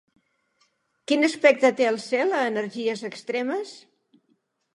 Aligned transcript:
Quin 1.11 1.27
aspecte 1.27 1.71
té 1.81 1.87
el 1.91 1.99
cel 2.07 2.33
a 2.39 2.41
energies 2.53 3.05
extremes? 3.11 3.77